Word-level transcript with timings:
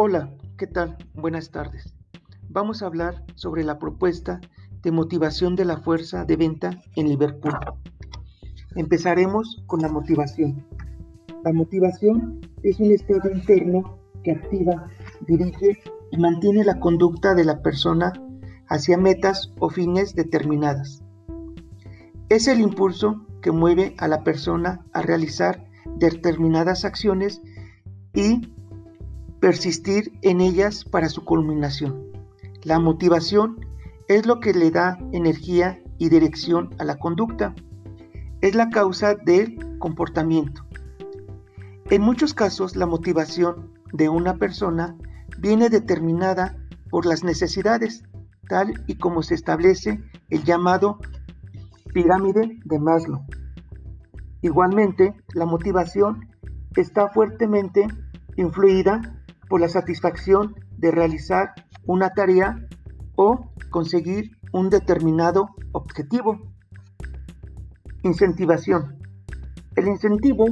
Hola, 0.00 0.32
¿qué 0.56 0.68
tal? 0.68 0.96
Buenas 1.14 1.50
tardes. 1.50 1.96
Vamos 2.48 2.82
a 2.82 2.86
hablar 2.86 3.24
sobre 3.34 3.64
la 3.64 3.80
propuesta 3.80 4.40
de 4.80 4.92
motivación 4.92 5.56
de 5.56 5.64
la 5.64 5.78
fuerza 5.78 6.24
de 6.24 6.36
venta 6.36 6.70
en 6.94 7.08
Liverpool. 7.08 7.58
Empezaremos 8.76 9.64
con 9.66 9.82
la 9.82 9.88
motivación. 9.88 10.64
La 11.44 11.52
motivación 11.52 12.38
es 12.62 12.78
un 12.78 12.92
estado 12.92 13.28
interno 13.28 13.98
que 14.22 14.30
activa, 14.30 14.88
dirige 15.26 15.80
y 16.12 16.16
mantiene 16.16 16.62
la 16.62 16.78
conducta 16.78 17.34
de 17.34 17.44
la 17.44 17.60
persona 17.60 18.12
hacia 18.68 18.98
metas 18.98 19.52
o 19.58 19.68
fines 19.68 20.14
determinadas. 20.14 21.02
Es 22.28 22.46
el 22.46 22.60
impulso 22.60 23.26
que 23.42 23.50
mueve 23.50 23.96
a 23.98 24.06
la 24.06 24.22
persona 24.22 24.86
a 24.92 25.02
realizar 25.02 25.68
determinadas 25.96 26.84
acciones 26.84 27.42
y 28.14 28.52
persistir 29.40 30.18
en 30.22 30.40
ellas 30.40 30.84
para 30.84 31.08
su 31.08 31.24
culminación. 31.24 32.04
La 32.62 32.78
motivación 32.78 33.66
es 34.08 34.26
lo 34.26 34.40
que 34.40 34.52
le 34.52 34.70
da 34.70 34.98
energía 35.12 35.80
y 35.98 36.08
dirección 36.08 36.74
a 36.78 36.84
la 36.84 36.98
conducta. 36.98 37.54
Es 38.40 38.54
la 38.54 38.70
causa 38.70 39.14
del 39.14 39.78
comportamiento. 39.78 40.64
En 41.90 42.02
muchos 42.02 42.34
casos 42.34 42.76
la 42.76 42.86
motivación 42.86 43.72
de 43.92 44.08
una 44.08 44.36
persona 44.36 44.96
viene 45.38 45.70
determinada 45.70 46.56
por 46.90 47.06
las 47.06 47.24
necesidades, 47.24 48.02
tal 48.48 48.84
y 48.86 48.96
como 48.96 49.22
se 49.22 49.34
establece 49.34 50.00
el 50.30 50.44
llamado 50.44 50.98
pirámide 51.92 52.58
de 52.64 52.78
Maslow. 52.78 53.24
Igualmente, 54.42 55.14
la 55.34 55.46
motivación 55.46 56.28
está 56.76 57.08
fuertemente 57.08 57.88
influida 58.36 59.17
por 59.48 59.60
la 59.60 59.68
satisfacción 59.68 60.54
de 60.76 60.90
realizar 60.90 61.54
una 61.86 62.10
tarea 62.10 62.68
o 63.16 63.50
conseguir 63.70 64.38
un 64.52 64.70
determinado 64.70 65.48
objetivo. 65.72 66.38
Incentivación. 68.02 68.98
El 69.76 69.88
incentivo 69.88 70.46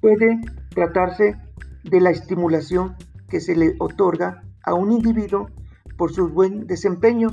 puede 0.00 0.40
tratarse 0.70 1.36
de 1.84 2.00
la 2.00 2.10
estimulación 2.10 2.96
que 3.28 3.40
se 3.40 3.56
le 3.56 3.74
otorga 3.78 4.42
a 4.62 4.74
un 4.74 4.92
individuo 4.92 5.48
por 5.96 6.12
su 6.12 6.28
buen 6.28 6.66
desempeño 6.66 7.30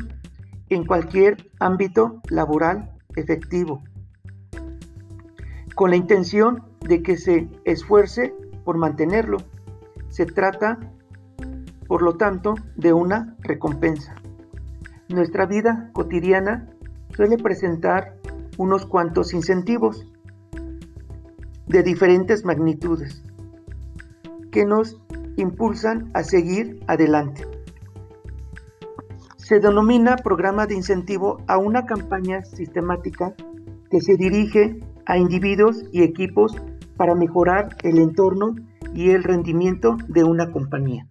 en 0.70 0.86
cualquier 0.86 1.52
ámbito 1.60 2.22
laboral 2.30 2.92
efectivo, 3.16 3.84
con 5.76 5.90
la 5.90 5.98
intención 5.98 6.64
de 6.80 7.04
que 7.04 7.18
se 7.18 7.50
esfuerce 7.66 8.34
por 8.64 8.78
mantenerlo. 8.78 9.38
Se 10.12 10.26
trata, 10.26 10.78
por 11.88 12.02
lo 12.02 12.18
tanto, 12.18 12.56
de 12.76 12.92
una 12.92 13.38
recompensa. 13.40 14.14
Nuestra 15.08 15.46
vida 15.46 15.90
cotidiana 15.94 16.68
suele 17.16 17.38
presentar 17.38 18.18
unos 18.58 18.86
cuantos 18.86 19.34
incentivos 19.34 20.06
de 21.68 21.82
diferentes 21.82 22.44
magnitudes 22.44 23.24
que 24.52 24.66
nos 24.66 25.00
impulsan 25.38 26.12
a 26.14 26.24
seguir 26.24 26.84
adelante. 26.88 27.48
Se 29.38 29.62
denomina 29.62 30.18
programa 30.18 30.68
de 30.68 30.76
incentivo 30.76 31.38
a 31.48 31.58
una 31.58 31.86
campaña 31.86 32.42
sistemática 32.42 33.34
que 33.90 34.02
se 34.02 34.18
dirige 34.18 34.82
a 35.06 35.18
individuos 35.18 35.86
y 35.94 36.04
equipos 36.04 36.54
para 36.98 37.16
mejorar 37.16 37.78
el 37.84 37.98
entorno 37.98 38.56
y 38.94 39.12
el 39.12 39.24
rendimiento 39.24 39.98
de 40.08 40.24
una 40.24 40.52
compañía. 40.52 41.06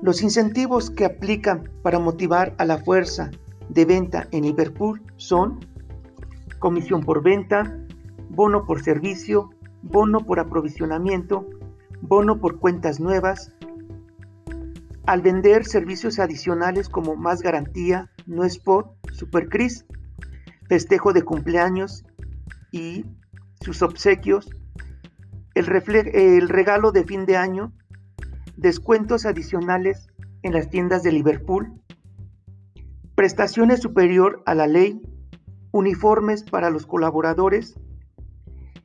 Los 0.00 0.22
incentivos 0.22 0.90
que 0.90 1.04
aplican 1.04 1.70
para 1.82 1.98
motivar 1.98 2.54
a 2.58 2.64
la 2.64 2.78
fuerza 2.78 3.30
de 3.68 3.84
venta 3.84 4.28
en 4.30 4.44
Liverpool 4.44 5.02
son 5.16 5.60
comisión 6.58 7.02
por 7.02 7.22
venta, 7.22 7.76
bono 8.30 8.64
por 8.64 8.82
servicio, 8.82 9.50
bono 9.82 10.20
por 10.20 10.38
aprovisionamiento, 10.38 11.46
bono 12.00 12.40
por 12.40 12.58
cuentas 12.58 13.00
nuevas. 13.00 13.52
Al 15.06 15.22
vender 15.22 15.64
servicios 15.64 16.18
adicionales 16.18 16.88
como 16.88 17.16
más 17.16 17.42
garantía, 17.42 18.10
no 18.26 18.44
spot, 18.44 18.94
supercris, 19.12 19.86
festejo 20.68 21.12
de 21.12 21.22
cumpleaños 21.22 22.04
y 22.70 23.06
sus 23.60 23.82
obsequios, 23.82 24.50
el, 25.58 26.48
regalo 26.48 26.92
de 26.92 27.04
fin 27.04 27.26
de 27.26 27.36
año, 27.36 27.72
descuentos 28.56 29.26
adicionales 29.26 30.08
en 30.42 30.52
las 30.52 30.70
tiendas 30.70 31.02
de 31.02 31.12
Liverpool, 31.12 31.80
prestaciones 33.14 33.80
superior 33.80 34.42
a 34.46 34.54
la 34.54 34.66
ley, 34.66 35.02
uniformes 35.72 36.44
para 36.44 36.70
los 36.70 36.86
colaboradores, 36.86 37.78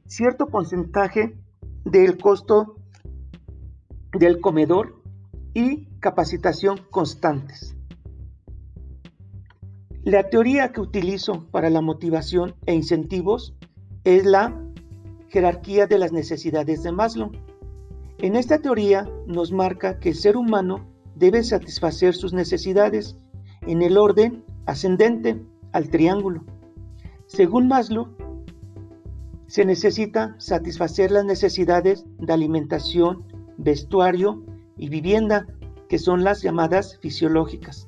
cierto 0.08 0.48
porcentaje 0.48 1.38
del 1.86 2.18
costo 2.18 2.76
del 4.12 4.42
comedor 4.42 5.02
y 5.54 5.86
capacitación 6.00 6.80
constantes. 6.90 7.76
La 10.04 10.30
teoría 10.30 10.72
que 10.72 10.82
utilizo 10.82 11.48
para 11.52 11.70
la 11.70 11.82
motivación 11.82 12.56
e 12.66 12.74
incentivos 12.74 13.56
es 14.04 14.26
la 14.26 14.63
jerarquía 15.34 15.88
de 15.88 15.98
las 15.98 16.12
necesidades 16.12 16.84
de 16.84 16.92
Maslow. 16.92 17.32
En 18.20 18.36
esta 18.36 18.60
teoría 18.60 19.10
nos 19.26 19.52
marca 19.52 19.98
que 20.00 20.10
el 20.10 20.16
ser 20.16 20.38
humano 20.38 20.86
debe 21.16 21.44
satisfacer 21.44 22.14
sus 22.14 22.34
necesidades 22.34 23.18
en 23.62 23.82
el 23.82 23.98
orden 23.98 24.44
ascendente 24.68 25.42
al 25.72 25.90
triángulo. 25.90 26.44
Según 27.26 27.68
Maslow, 27.68 28.10
se 29.48 29.66
necesita 29.66 30.36
satisfacer 30.38 31.10
las 31.10 31.26
necesidades 31.26 32.06
de 32.20 32.32
alimentación, 32.32 33.24
vestuario 33.58 34.44
y 34.78 34.90
vivienda, 34.90 35.48
que 35.90 35.98
son 35.98 36.24
las 36.24 36.44
llamadas 36.44 37.00
fisiológicas, 37.00 37.88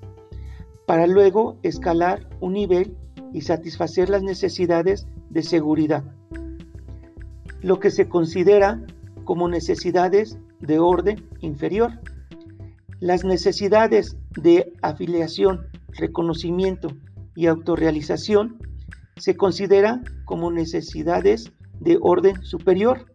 para 0.88 1.06
luego 1.06 1.58
escalar 1.62 2.28
un 2.40 2.54
nivel 2.54 2.98
y 3.34 3.42
satisfacer 3.42 4.10
las 4.10 4.24
necesidades 4.24 5.06
de 5.30 5.44
seguridad, 5.44 6.15
lo 7.66 7.80
que 7.80 7.90
se 7.90 8.08
considera 8.08 8.80
como 9.24 9.50
necesidades 9.50 10.38
de 10.60 10.78
orden 10.78 11.28
inferior. 11.42 12.00
Las 13.00 13.26
necesidades 13.26 14.18
de 14.40 14.72
afiliación, 14.84 15.66
reconocimiento 15.98 16.90
y 17.36 17.48
autorrealización 17.48 18.60
se 19.18 19.36
consideran 19.36 20.04
como 20.26 20.52
necesidades 20.52 21.52
de 21.80 21.98
orden 22.00 22.44
superior 22.44 23.12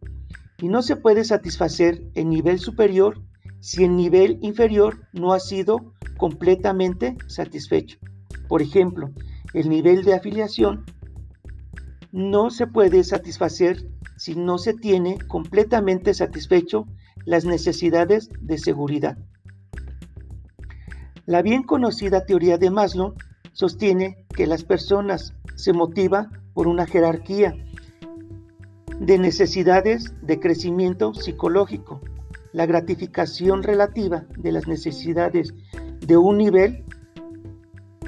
y 0.59 0.66
no 0.66 0.83
se 0.83 0.97
puede 0.97 1.22
satisfacer 1.22 2.03
el 2.16 2.28
nivel 2.28 2.59
superior 2.59 3.22
si 3.60 3.84
el 3.84 3.94
nivel 3.94 4.41
inferior 4.43 5.06
no 5.12 5.33
ha 5.33 5.39
sido 5.39 5.94
completamente 6.16 7.16
satisfecho. 7.28 7.99
Por 8.49 8.62
ejemplo, 8.62 9.10
el 9.55 9.69
nivel 9.69 10.03
de 10.03 10.15
afiliación 10.15 10.87
no 12.12 12.50
se 12.50 12.66
puede 12.66 13.04
satisfacer 13.04 13.87
si 14.16 14.34
no 14.34 14.59
se 14.59 14.75
tiene 14.75 15.19
completamente 15.28 16.15
satisfecho 16.15 16.87
las 17.25 17.44
necesidades 17.44 18.31
de 18.41 18.59
seguridad. 18.59 19.19
La 21.26 21.43
bien 21.43 21.62
conocida 21.62 22.26
teoría 22.26 22.59
de 22.59 22.71
Maslow 22.71 23.15
sostiene 23.53 24.26
que 24.34 24.47
las 24.47 24.65
personas 24.65 25.34
se 25.54 25.72
motivan 25.72 26.31
por 26.54 26.66
una 26.66 26.86
jerarquía 26.86 27.54
de 28.98 29.18
necesidades 29.18 30.12
de 30.22 30.41
crecimiento 30.41 31.15
psicológico. 31.15 32.01
La 32.53 32.66
gratificación 32.66 33.62
relativa 33.62 34.24
de 34.36 34.53
las 34.53 34.66
necesidades 34.66 35.54
de 36.01 36.16
un 36.16 36.39
nivel 36.39 36.84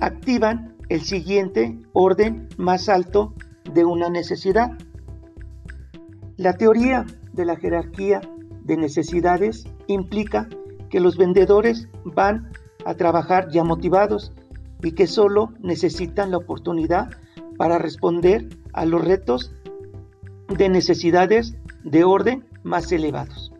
activan 0.00 0.76
el 0.88 1.02
siguiente 1.02 1.78
orden 1.92 2.48
más 2.56 2.88
alto 2.88 3.34
de 3.74 3.84
una 3.84 4.08
necesidad. 4.08 4.72
La 6.36 6.54
teoría 6.54 7.06
de 7.32 7.44
la 7.44 7.56
jerarquía 7.56 8.20
de 8.64 8.76
necesidades 8.76 9.64
implica 9.86 10.48
que 10.90 11.00
los 11.00 11.16
vendedores 11.16 11.88
van 12.04 12.50
a 12.84 12.94
trabajar 12.94 13.48
ya 13.50 13.64
motivados 13.64 14.32
y 14.82 14.92
que 14.92 15.06
solo 15.06 15.52
necesitan 15.60 16.30
la 16.30 16.38
oportunidad 16.38 17.10
para 17.56 17.78
responder 17.78 18.48
a 18.72 18.84
los 18.84 19.04
retos 19.04 19.52
de 20.48 20.68
necesidades 20.68 21.56
de 21.84 22.04
orden 22.04 22.44
más 22.62 22.90
elevados. 22.92 23.52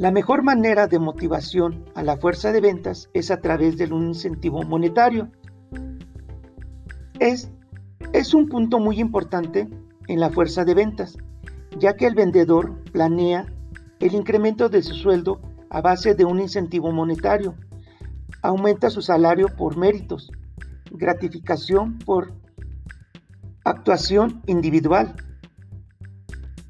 La 0.00 0.10
mejor 0.10 0.42
manera 0.42 0.86
de 0.86 0.98
motivación 0.98 1.84
a 1.94 2.02
la 2.02 2.16
fuerza 2.16 2.52
de 2.52 2.62
ventas 2.62 3.10
es 3.12 3.30
a 3.30 3.42
través 3.42 3.76
de 3.76 3.84
un 3.92 4.08
incentivo 4.08 4.62
monetario. 4.62 5.28
Es, 7.20 7.50
un 8.32 8.48
punto 8.48 8.78
muy 8.78 8.98
importante 8.98 9.68
en 10.08 10.20
la 10.20 10.30
fuerza 10.30 10.64
de 10.64 10.72
ventas, 10.72 11.18
ya 11.78 11.94
que 11.94 12.06
el 12.06 12.14
vendedor 12.14 12.82
planea 12.92 13.44
el 14.00 14.14
incremento 14.14 14.70
de 14.70 14.82
su 14.82 14.94
sueldo 14.94 15.38
a 15.68 15.82
base 15.82 16.14
de 16.14 16.24
un 16.24 16.40
incentivo 16.40 16.92
monetario, 16.92 17.54
aumenta 18.40 18.88
su 18.88 19.02
salario 19.02 19.48
por 19.54 19.76
méritos, 19.76 20.32
gratificación 20.92 21.98
por 21.98 22.32
actuación 23.66 24.40
individual, 24.46 25.14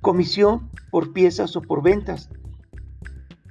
comisión 0.00 0.68
por 0.90 1.12
piezas 1.12 1.54
o 1.54 1.62
por 1.62 1.80
ventas. 1.80 2.28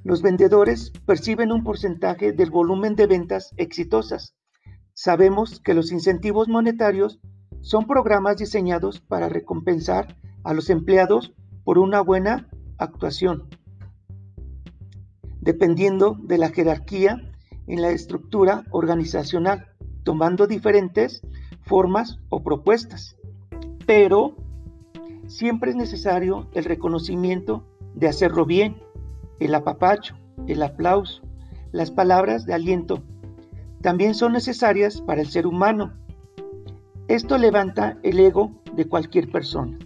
Los 0.04 0.20
vendedores 0.20 0.92
perciben 1.06 1.50
un 1.50 1.64
porcentaje 1.64 2.32
del 2.32 2.50
volumen 2.50 2.94
de 2.94 3.06
ventas 3.06 3.54
exitosas. 3.56 4.34
Sabemos 5.02 5.60
que 5.60 5.72
los 5.72 5.92
incentivos 5.92 6.46
monetarios 6.48 7.20
son 7.62 7.86
programas 7.86 8.36
diseñados 8.36 9.00
para 9.00 9.30
recompensar 9.30 10.14
a 10.44 10.52
los 10.52 10.68
empleados 10.68 11.32
por 11.64 11.78
una 11.78 12.02
buena 12.02 12.50
actuación. 12.76 13.48
Dependiendo 15.40 16.18
de 16.22 16.36
la 16.36 16.50
jerarquía 16.50 17.16
en 17.66 17.80
la 17.80 17.92
estructura 17.92 18.64
organizacional, 18.72 19.68
tomando 20.04 20.46
diferentes 20.46 21.22
formas 21.62 22.18
o 22.28 22.42
propuestas. 22.42 23.16
Pero 23.86 24.36
siempre 25.28 25.70
es 25.70 25.76
necesario 25.76 26.50
el 26.52 26.66
reconocimiento 26.66 27.64
de 27.94 28.06
hacerlo 28.06 28.44
bien, 28.44 28.82
el 29.38 29.54
apapacho, 29.54 30.14
el 30.46 30.62
aplauso, 30.62 31.22
las 31.72 31.90
palabras 31.90 32.44
de 32.44 32.52
aliento. 32.52 33.02
También 33.82 34.14
son 34.14 34.32
necesarias 34.32 35.00
para 35.00 35.22
el 35.22 35.28
ser 35.28 35.46
humano. 35.46 35.92
Esto 37.08 37.38
levanta 37.38 37.98
el 38.02 38.20
ego 38.20 38.52
de 38.74 38.86
cualquier 38.86 39.30
persona. 39.30 39.78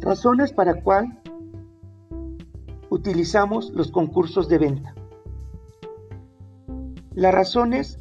Razones 0.00 0.52
para 0.52 0.82
cuál 0.82 1.20
utilizamos 2.88 3.70
los 3.70 3.90
concursos 3.90 4.48
de 4.48 4.58
venta. 4.58 4.94
Las 7.14 7.34
razones 7.34 7.98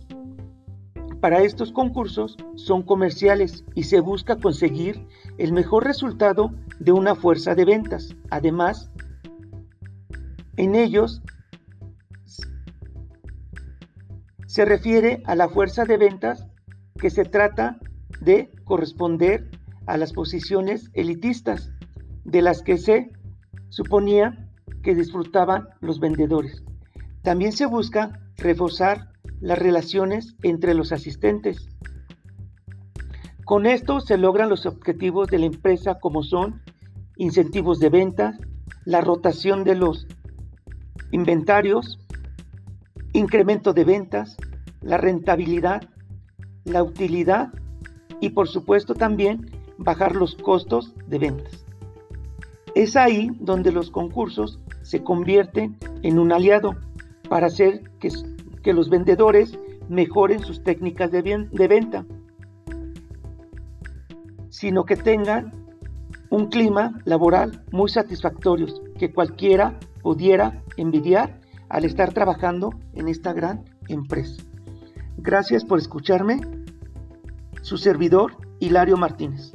para 1.20 1.42
estos 1.42 1.72
concursos 1.72 2.38
son 2.56 2.84
comerciales 2.84 3.64
y 3.76 3.84
se 3.84 4.00
busca 4.00 4.38
conseguir 4.38 5.08
el 5.38 5.54
mejor 5.54 5.86
resultado 5.86 6.52
de 6.80 6.92
una 6.92 7.16
fuerza 7.16 7.56
de 7.56 7.66
ventas. 7.66 8.16
Además, 8.30 8.90
en 10.58 10.76
ellos 10.76 11.22
se 14.52 14.66
refiere 14.66 15.24
a 15.28 15.36
la 15.36 15.48
fuerza 15.48 15.86
de 15.86 15.96
ventas 15.96 16.46
que 17.00 17.10
se 17.10 17.24
trata 17.24 17.80
de 18.20 18.52
corresponder 18.66 19.50
a 19.86 19.96
las 19.96 20.12
posiciones 20.12 20.92
elitistas 20.94 21.72
de 22.26 22.42
las 22.42 22.62
que 22.62 22.78
se 22.78 23.14
suponía 23.70 24.50
que 24.84 24.94
disfrutaban 24.94 25.70
los 25.80 26.02
vendedores. 26.02 26.66
También 27.22 27.54
se 27.54 27.66
busca 27.66 28.20
reforzar 28.36 29.14
las 29.40 29.58
relaciones 29.58 30.36
entre 30.44 30.74
los 30.74 30.92
asistentes. 30.92 31.70
Con 33.46 33.66
esto 33.66 34.02
se 34.02 34.18
logran 34.18 34.50
los 34.50 34.66
objetivos 34.66 35.30
de 35.30 35.40
la 35.40 35.46
empresa 35.46 35.98
como 35.98 36.24
son 36.24 36.62
incentivos 37.16 37.80
de 37.80 37.88
venta, 37.88 38.38
la 38.84 39.00
rotación 39.00 39.64
de 39.64 39.76
los 39.76 40.08
inventarios, 41.14 42.01
incremento 43.22 43.72
de 43.74 43.86
ventas, 43.86 44.36
la 44.82 44.98
rentabilidad, 44.98 45.84
la 46.66 46.84
utilidad 46.84 47.54
y 48.20 48.32
por 48.32 48.48
supuesto 48.48 48.94
también 48.94 49.50
bajar 49.78 50.16
los 50.16 50.36
costos 50.36 50.94
de 51.08 51.20
ventas. 51.20 51.66
Es 52.76 52.96
ahí 52.96 53.32
donde 53.40 53.72
los 53.72 53.92
concursos 53.92 54.60
se 54.82 55.04
convierten 55.04 55.78
en 56.04 56.20
un 56.20 56.32
aliado 56.32 56.76
para 57.30 57.48
hacer 57.48 57.84
que, 58.00 58.10
los 58.74 58.90
vendedores 58.90 59.58
mejoren 59.90 60.40
sus 60.40 60.64
técnicas 60.64 61.12
de 61.12 61.68
venta, 61.68 62.06
sino 64.50 64.86
que 64.86 64.96
tengan 64.96 65.52
un 66.30 66.48
clima 66.48 67.00
laboral 67.06 67.64
muy 67.72 67.90
satisfactorio, 67.90 68.68
que 68.98 69.12
cualquiera 69.12 69.78
pudiera 70.02 70.64
envidiar 70.78 71.41
al 71.72 71.86
estar 71.86 72.14
trabajando 72.14 72.72
en 72.94 73.08
esta 73.08 73.32
gran 73.32 73.64
empresa. 73.88 74.44
Gracias 75.18 75.64
por 75.64 75.80
escucharme. 75.80 76.42
Su 77.62 77.78
servidor, 77.78 78.36
Hilario 78.60 78.98
Martínez. 78.98 79.54